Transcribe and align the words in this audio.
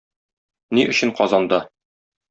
Ни 0.79 0.87
өчен 0.95 1.15
Казанда? 1.23 1.65